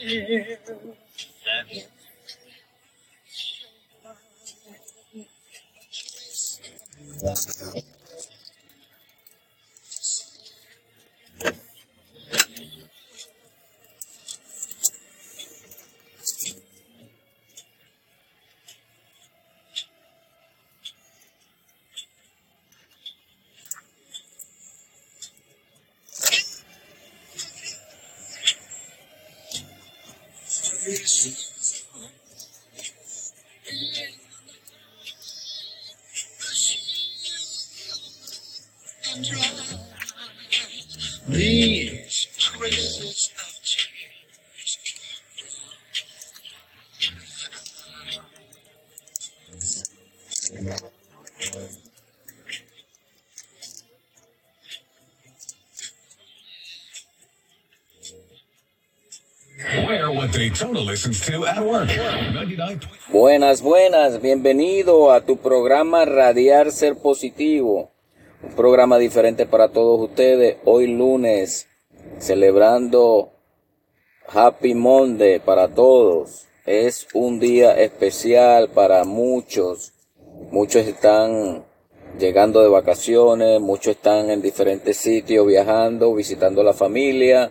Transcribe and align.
Yeah. 0.00 0.56
isso. 30.90 31.50
Buenas, 63.12 63.62
buenas, 63.62 64.22
bienvenido 64.22 65.10
a 65.10 65.22
tu 65.22 65.36
programa 65.38 66.04
Radiar 66.04 66.70
Ser 66.70 66.96
Positivo, 66.96 67.90
un 68.42 68.54
programa 68.54 68.98
diferente 68.98 69.46
para 69.46 69.70
todos 69.70 70.00
ustedes. 70.08 70.58
Hoy 70.64 70.86
lunes, 70.86 71.66
celebrando 72.18 73.32
Happy 74.28 74.74
Monday 74.74 75.40
para 75.40 75.66
todos. 75.68 76.46
Es 76.64 77.08
un 77.12 77.40
día 77.40 77.72
especial 77.80 78.68
para 78.68 79.04
muchos. 79.04 79.92
Muchos 80.52 80.86
están 80.86 81.64
llegando 82.20 82.62
de 82.62 82.68
vacaciones, 82.68 83.60
muchos 83.60 83.96
están 83.96 84.30
en 84.30 84.42
diferentes 84.42 84.96
sitios 84.96 85.44
viajando, 85.44 86.14
visitando 86.14 86.60
a 86.60 86.64
la 86.64 86.72
familia. 86.72 87.50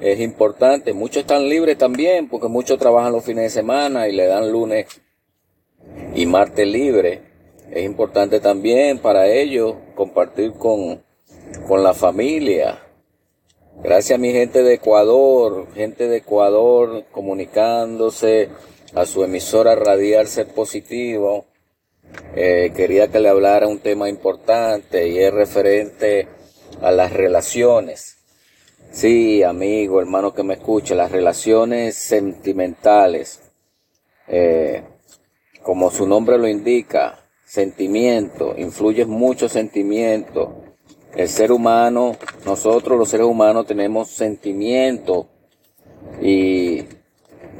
Es 0.00 0.20
importante, 0.20 0.92
muchos 0.92 1.22
están 1.22 1.48
libres 1.48 1.76
también 1.76 2.28
porque 2.28 2.46
muchos 2.46 2.78
trabajan 2.78 3.12
los 3.12 3.24
fines 3.24 3.44
de 3.44 3.50
semana 3.50 4.06
y 4.06 4.12
le 4.12 4.26
dan 4.26 4.52
lunes 4.52 4.86
y 6.14 6.24
martes 6.26 6.68
libre. 6.68 7.22
Es 7.72 7.84
importante 7.84 8.38
también 8.38 8.98
para 8.98 9.26
ellos 9.26 9.74
compartir 9.96 10.52
con, 10.52 11.02
con 11.66 11.82
la 11.82 11.94
familia. 11.94 12.80
Gracias 13.82 14.16
a 14.16 14.20
mi 14.20 14.32
gente 14.32 14.62
de 14.62 14.74
Ecuador, 14.74 15.66
gente 15.74 16.06
de 16.06 16.18
Ecuador 16.18 17.04
comunicándose 17.10 18.50
a 18.94 19.04
su 19.04 19.24
emisora 19.24 19.74
Radial 19.74 20.28
Ser 20.28 20.46
Positivo. 20.46 21.46
Eh, 22.36 22.72
quería 22.74 23.08
que 23.08 23.18
le 23.18 23.28
hablara 23.28 23.66
un 23.66 23.80
tema 23.80 24.08
importante 24.08 25.08
y 25.08 25.18
es 25.18 25.32
referente 25.32 26.28
a 26.80 26.92
las 26.92 27.12
relaciones. 27.12 28.17
Sí, 28.90 29.42
amigo, 29.42 30.00
hermano 30.00 30.32
que 30.32 30.42
me 30.42 30.54
escuche, 30.54 30.94
las 30.94 31.12
relaciones 31.12 31.94
sentimentales, 31.94 33.40
eh, 34.26 34.82
como 35.62 35.90
su 35.90 36.06
nombre 36.06 36.38
lo 36.38 36.48
indica, 36.48 37.18
sentimiento, 37.44 38.54
influye 38.56 39.04
mucho 39.04 39.48
sentimiento. 39.48 40.64
El 41.14 41.28
ser 41.28 41.52
humano, 41.52 42.16
nosotros 42.46 42.98
los 42.98 43.10
seres 43.10 43.26
humanos 43.26 43.66
tenemos 43.66 44.08
sentimiento 44.08 45.28
y 46.22 46.84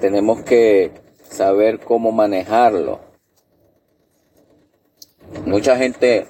tenemos 0.00 0.42
que 0.42 0.92
saber 1.22 1.78
cómo 1.80 2.10
manejarlo. 2.10 3.00
Mucha 5.44 5.76
gente 5.76 6.26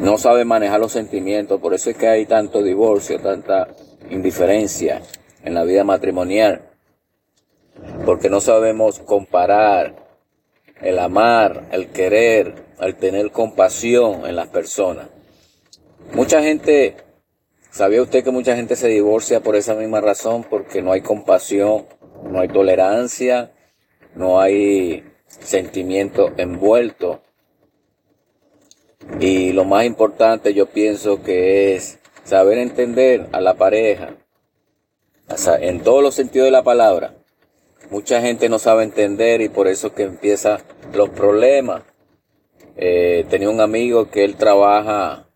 no 0.00 0.16
sabe 0.16 0.44
manejar 0.44 0.80
los 0.80 0.92
sentimientos, 0.92 1.60
por 1.60 1.74
eso 1.74 1.90
es 1.90 1.96
que 1.96 2.08
hay 2.08 2.26
tanto 2.26 2.62
divorcio, 2.62 3.20
tanta 3.20 3.68
indiferencia 4.08 5.02
en 5.44 5.54
la 5.54 5.64
vida 5.64 5.84
matrimonial, 5.84 6.62
porque 8.06 8.30
no 8.30 8.40
sabemos 8.40 8.98
comparar 8.98 9.94
el 10.80 10.98
amar, 10.98 11.68
el 11.72 11.88
querer, 11.88 12.54
el 12.80 12.96
tener 12.96 13.30
compasión 13.30 14.26
en 14.26 14.36
las 14.36 14.48
personas. 14.48 15.08
Mucha 16.14 16.42
gente, 16.42 16.96
¿sabía 17.70 18.02
usted 18.02 18.24
que 18.24 18.30
mucha 18.30 18.56
gente 18.56 18.76
se 18.76 18.88
divorcia 18.88 19.40
por 19.40 19.54
esa 19.54 19.74
misma 19.74 20.00
razón? 20.00 20.44
Porque 20.48 20.80
no 20.80 20.92
hay 20.92 21.02
compasión, 21.02 21.84
no 22.24 22.40
hay 22.40 22.48
tolerancia, 22.48 23.52
no 24.14 24.40
hay 24.40 25.04
sentimiento 25.28 26.32
envuelto 26.38 27.22
y 29.20 29.52
lo 29.52 29.64
más 29.64 29.84
importante 29.84 30.54
yo 30.54 30.66
pienso 30.66 31.22
que 31.22 31.74
es 31.74 31.98
saber 32.24 32.58
entender 32.58 33.28
a 33.32 33.40
la 33.40 33.54
pareja, 33.54 34.14
en 35.60 35.80
todos 35.80 36.02
los 36.02 36.14
sentidos 36.14 36.46
de 36.46 36.50
la 36.50 36.62
palabra. 36.62 37.14
Mucha 37.90 38.20
gente 38.20 38.48
no 38.48 38.58
sabe 38.58 38.84
entender 38.84 39.40
y 39.40 39.48
por 39.48 39.68
eso 39.68 39.92
que 39.92 40.04
empiezan 40.04 40.60
los 40.92 41.10
problemas. 41.10 41.82
Eh, 42.76 43.26
tenía 43.28 43.50
un 43.50 43.60
amigo 43.60 44.10
que 44.10 44.24
él 44.24 44.36
trabaja 44.36 45.26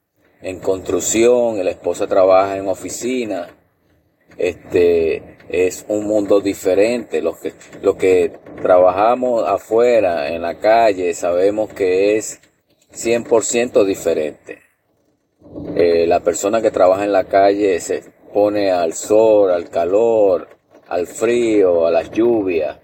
en 0.41 0.61
construcción, 0.61 1.63
la 1.65 1.71
esposa 1.71 2.07
trabaja 2.07 2.57
en 2.57 2.69
oficina. 2.69 3.49
Este 4.37 5.37
es 5.49 5.85
un 5.89 6.07
mundo 6.07 6.41
diferente. 6.41 7.23
Los 7.23 7.39
que, 7.39 7.53
los 7.83 7.97
que 7.97 8.33
trabajamos 8.63 9.49
afuera, 9.49 10.29
en 10.29 10.43
la 10.43 10.59
calle, 10.59 11.15
sabemos 11.15 11.73
que 11.73 12.17
es 12.17 12.41
100% 12.95 13.85
diferente. 13.85 14.63
Eh, 15.77 16.07
la 16.07 16.21
persona 16.21 16.63
que 16.63 16.71
trabaja 16.71 17.05
en 17.05 17.13
la 17.13 17.25
calle 17.25 17.81
se 17.81 18.03
pone 18.33 18.71
al 18.71 18.95
sol, 18.95 19.51
al 19.51 19.69
calor, 19.69 20.49
al 20.89 21.07
frío, 21.07 21.87
a 21.87 21.91
las 21.91 22.11
lluvias. 22.11 22.79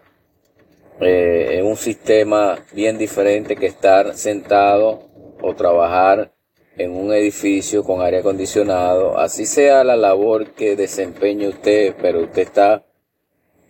Eh, 1.01 1.59
en 1.59 1.67
un 1.67 1.77
sistema 1.77 2.59
bien 2.73 2.99
diferente 2.99 3.57
que 3.57 3.67
estar 3.67 4.15
sentado 4.15 5.09
o 5.41 5.55
trabajar 5.55 6.33
en 6.77 6.95
un 6.95 7.13
edificio 7.13 7.85
con 7.85 8.03
aire 8.03 8.19
acondicionado. 8.19 9.19
Así 9.19 9.47
sea 9.47 9.83
la 9.85 9.97
labor 9.97 10.51
que 10.51 10.77
desempeñe 10.77 11.49
usted, 11.49 11.95
pero 12.01 12.21
usted 12.21 12.43
está 12.43 12.85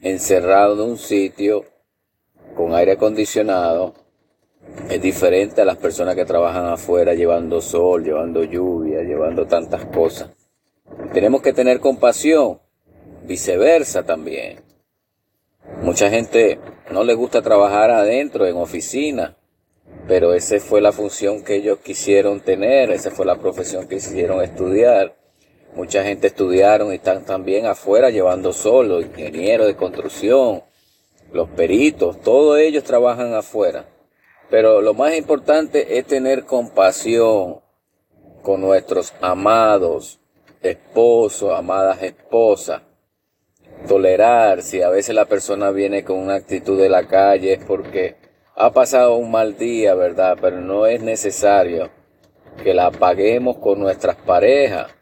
encerrado 0.02 0.74
en 0.74 0.90
un 0.90 0.98
sitio 0.98 1.64
con 2.56 2.74
aire 2.74 2.92
acondicionado 2.92 3.94
es 4.90 5.00
diferente 5.00 5.60
a 5.60 5.64
las 5.64 5.76
personas 5.76 6.16
que 6.16 6.24
trabajan 6.24 6.66
afuera 6.66 7.14
llevando 7.14 7.60
sol, 7.60 8.04
llevando 8.04 8.42
lluvia, 8.42 9.02
llevando 9.02 9.46
tantas 9.46 9.84
cosas. 9.86 10.30
Tenemos 11.12 11.42
que 11.42 11.52
tener 11.52 11.78
compasión, 11.80 12.60
viceversa 13.24 14.02
también. 14.04 14.60
Mucha 15.82 16.10
gente 16.10 16.58
no 16.90 17.04
le 17.04 17.14
gusta 17.14 17.40
trabajar 17.40 17.90
adentro, 17.90 18.46
en 18.46 18.56
oficina, 18.56 19.36
pero 20.08 20.34
esa 20.34 20.58
fue 20.58 20.80
la 20.80 20.90
función 20.90 21.44
que 21.44 21.54
ellos 21.54 21.78
quisieron 21.78 22.40
tener, 22.40 22.90
esa 22.90 23.12
fue 23.12 23.24
la 23.24 23.36
profesión 23.36 23.86
que 23.86 23.96
quisieron 23.96 24.42
estudiar. 24.42 25.14
Mucha 25.76 26.02
gente 26.02 26.26
estudiaron 26.26 26.92
y 26.92 26.96
están 26.96 27.24
también 27.24 27.66
afuera 27.66 28.10
llevando 28.10 28.52
sol, 28.52 28.88
los 28.88 29.04
ingenieros 29.04 29.68
de 29.68 29.76
construcción, 29.76 30.64
los 31.32 31.48
peritos, 31.50 32.20
todos 32.20 32.58
ellos 32.58 32.82
trabajan 32.82 33.34
afuera. 33.34 33.86
Pero 34.50 34.80
lo 34.80 34.94
más 34.94 35.16
importante 35.16 35.98
es 35.98 36.06
tener 36.06 36.44
compasión 36.44 37.60
con 38.42 38.60
nuestros 38.60 39.14
amados, 39.20 40.20
esposos, 40.60 41.56
amadas 41.56 42.02
esposas. 42.02 42.82
Tolerar 43.86 44.62
si 44.62 44.82
a 44.82 44.90
veces 44.90 45.14
la 45.14 45.24
persona 45.24 45.70
viene 45.70 46.04
con 46.04 46.18
una 46.18 46.34
actitud 46.34 46.78
de 46.78 46.88
la 46.88 47.06
calle 47.06 47.54
es 47.54 47.64
porque 47.64 48.16
ha 48.56 48.72
pasado 48.72 49.16
un 49.16 49.30
mal 49.30 49.56
día, 49.56 49.94
¿verdad? 49.94 50.36
Pero 50.40 50.60
no 50.60 50.86
es 50.86 51.00
necesario 51.00 51.90
que 52.62 52.74
la 52.74 52.86
apaguemos 52.86 53.56
con 53.58 53.78
nuestras 53.78 54.16
parejas. 54.16 54.94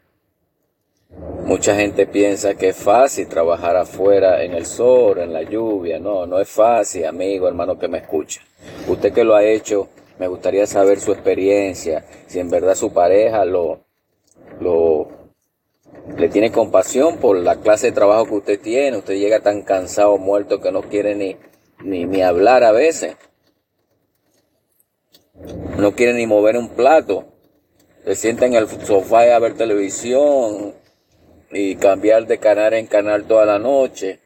Mucha 1.49 1.75
gente 1.75 2.05
piensa 2.05 2.53
que 2.53 2.67
es 2.67 2.77
fácil 2.77 3.27
trabajar 3.27 3.75
afuera 3.75 4.43
en 4.43 4.53
el 4.53 4.67
sol, 4.67 5.17
en 5.17 5.33
la 5.33 5.41
lluvia. 5.41 5.97
No, 5.97 6.27
no 6.27 6.39
es 6.39 6.47
fácil, 6.47 7.07
amigo, 7.07 7.47
hermano 7.47 7.79
que 7.79 7.87
me 7.87 7.97
escucha. 7.97 8.41
Usted 8.87 9.11
que 9.11 9.23
lo 9.23 9.33
ha 9.33 9.43
hecho, 9.43 9.87
me 10.19 10.27
gustaría 10.27 10.67
saber 10.67 10.99
su 10.99 11.11
experiencia, 11.11 12.05
si 12.27 12.39
en 12.39 12.51
verdad 12.51 12.75
su 12.75 12.93
pareja 12.93 13.45
lo, 13.45 13.79
lo, 14.59 15.07
le 16.19 16.29
tiene 16.29 16.51
compasión 16.51 17.17
por 17.17 17.35
la 17.35 17.55
clase 17.55 17.87
de 17.87 17.93
trabajo 17.93 18.27
que 18.27 18.35
usted 18.35 18.61
tiene. 18.61 18.97
Usted 18.97 19.15
llega 19.15 19.39
tan 19.39 19.63
cansado, 19.63 20.19
muerto, 20.19 20.61
que 20.61 20.71
no 20.71 20.83
quiere 20.83 21.15
ni, 21.15 21.35
ni, 21.83 22.05
ni 22.05 22.21
hablar 22.21 22.63
a 22.63 22.71
veces. 22.71 23.17
No 25.79 25.95
quiere 25.95 26.13
ni 26.13 26.27
mover 26.27 26.57
un 26.57 26.69
plato. 26.69 27.25
Se 28.05 28.13
sienta 28.13 28.45
en 28.45 28.53
el 28.53 28.67
sofá 28.67 29.35
a 29.35 29.39
ver 29.39 29.55
televisión 29.55 30.75
y 31.51 31.75
cambiar 31.75 32.27
de 32.27 32.37
canal 32.37 32.73
en 32.73 32.87
canal 32.87 33.25
toda 33.25 33.45
la 33.45 33.59
noche. 33.59 34.19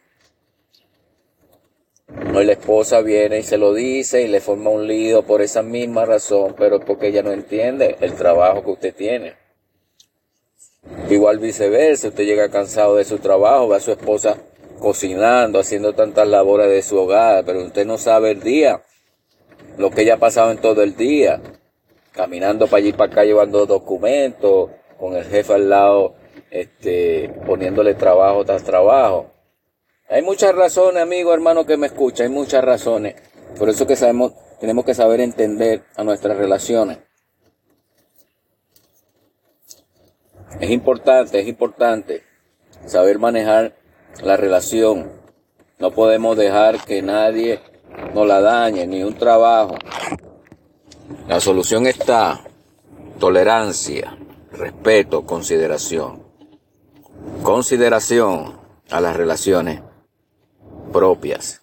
No, 2.31 2.41
la 2.43 2.53
esposa 2.53 3.01
viene 3.01 3.39
y 3.39 3.43
se 3.43 3.57
lo 3.57 3.73
dice 3.73 4.21
y 4.21 4.27
le 4.27 4.39
forma 4.39 4.69
un 4.69 4.87
lío 4.87 5.23
por 5.23 5.41
esa 5.41 5.63
misma 5.63 6.05
razón, 6.05 6.55
pero 6.57 6.79
porque 6.79 7.07
ella 7.07 7.23
no 7.23 7.31
entiende 7.31 7.97
el 8.01 8.13
trabajo 8.13 8.63
que 8.63 8.71
usted 8.71 8.95
tiene. 8.95 9.35
Igual 11.09 11.39
viceversa, 11.39 12.09
usted 12.09 12.25
llega 12.25 12.49
cansado 12.49 12.97
de 12.97 13.05
su 13.05 13.19
trabajo, 13.19 13.69
ve 13.69 13.77
a 13.77 13.79
su 13.79 13.91
esposa 13.91 14.37
cocinando, 14.79 15.59
haciendo 15.59 15.93
tantas 15.93 16.27
labores 16.27 16.67
de 16.69 16.81
su 16.81 16.97
hogar, 16.97 17.45
pero 17.45 17.63
usted 17.63 17.85
no 17.85 17.97
sabe 17.97 18.31
el 18.31 18.41
día, 18.41 18.81
lo 19.77 19.89
que 19.91 20.01
ella 20.01 20.15
ha 20.15 20.19
pasado 20.19 20.51
en 20.51 20.57
todo 20.57 20.83
el 20.83 20.95
día, 20.95 21.41
caminando 22.11 22.67
para 22.67 22.77
allí 22.79 22.91
para 22.91 23.11
acá 23.11 23.23
llevando 23.23 23.65
documentos, 23.65 24.71
con 24.99 25.15
el 25.15 25.23
jefe 25.23 25.53
al 25.53 25.69
lado, 25.69 26.15
este, 26.53 27.29
poniéndole 27.47 27.95
trabajo 27.95 28.45
tras 28.45 28.63
trabajo. 28.63 29.31
Hay 30.07 30.21
muchas 30.21 30.53
razones, 30.53 31.01
amigo, 31.01 31.33
hermano, 31.33 31.65
que 31.65 31.77
me 31.77 31.87
escucha, 31.87 32.23
hay 32.23 32.29
muchas 32.29 32.63
razones. 32.63 33.15
Por 33.57 33.69
eso 33.69 33.87
que 33.87 33.95
sabemos, 33.95 34.33
tenemos 34.59 34.85
que 34.85 34.93
saber 34.93 35.19
entender 35.19 35.83
a 35.95 36.03
nuestras 36.03 36.37
relaciones. 36.37 36.99
Es 40.59 40.69
importante, 40.69 41.39
es 41.39 41.47
importante 41.47 42.21
saber 42.85 43.17
manejar 43.17 43.75
la 44.21 44.37
relación. 44.37 45.11
No 45.79 45.89
podemos 45.89 46.37
dejar 46.37 46.85
que 46.85 47.01
nadie 47.01 47.61
nos 48.13 48.27
la 48.27 48.41
dañe, 48.41 48.85
ni 48.85 49.01
un 49.03 49.15
trabajo. 49.15 49.75
La 51.27 51.39
solución 51.39 51.87
está 51.87 52.43
tolerancia, 53.19 54.15
respeto, 54.51 55.25
consideración. 55.25 56.22
Consideración 57.41 58.59
a 58.89 59.01
las 59.01 59.15
relaciones 59.15 59.81
propias. 60.91 61.61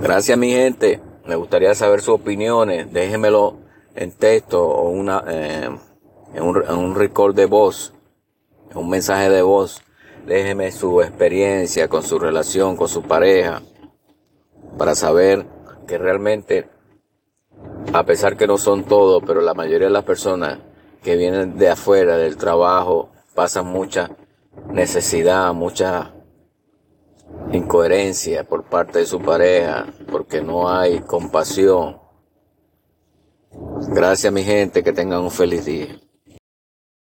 Gracias 0.00 0.36
mi 0.38 0.50
gente. 0.50 1.00
Me 1.26 1.36
gustaría 1.36 1.74
saber 1.74 2.00
sus 2.00 2.14
opiniones. 2.14 2.92
Déjenmelo 2.92 3.56
en 3.94 4.12
texto 4.12 4.62
o 4.62 4.90
una, 4.90 5.24
eh, 5.26 5.70
en, 6.34 6.42
un, 6.42 6.62
en 6.62 6.74
un 6.76 6.94
record 6.94 7.34
de 7.34 7.46
voz, 7.46 7.94
un 8.74 8.88
mensaje 8.88 9.30
de 9.30 9.42
voz. 9.42 9.82
Déjeme 10.26 10.72
su 10.72 11.00
experiencia 11.02 11.88
con 11.88 12.02
su 12.02 12.18
relación, 12.18 12.76
con 12.76 12.88
su 12.88 13.02
pareja, 13.02 13.62
para 14.76 14.94
saber 14.94 15.46
que 15.86 15.98
realmente, 15.98 16.68
a 17.92 18.04
pesar 18.04 18.36
que 18.36 18.46
no 18.46 18.58
son 18.58 18.84
todos, 18.84 19.22
pero 19.26 19.40
la 19.40 19.54
mayoría 19.54 19.86
de 19.86 19.92
las 19.92 20.04
personas 20.04 20.58
que 21.02 21.16
vienen 21.16 21.56
de 21.56 21.68
afuera 21.68 22.16
del 22.16 22.36
trabajo 22.36 23.10
pasan 23.36 23.66
mucha 23.66 24.10
necesidad, 24.72 25.52
mucha 25.52 26.14
incoherencia 27.52 28.42
por 28.42 28.64
parte 28.64 29.00
de 29.00 29.06
su 29.06 29.20
pareja, 29.20 29.86
porque 30.10 30.42
no 30.42 30.68
hay 30.68 31.00
compasión. 31.00 32.00
Gracias 33.88 34.32
mi 34.32 34.42
gente, 34.42 34.82
que 34.82 34.92
tengan 34.92 35.20
un 35.20 35.30
feliz 35.30 35.64
día. 35.64 36.00